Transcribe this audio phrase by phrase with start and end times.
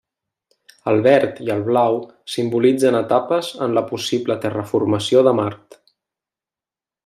[0.91, 1.97] El verd i el blau
[2.37, 5.81] simbolitzen etapes en la possible terraformació de Mart.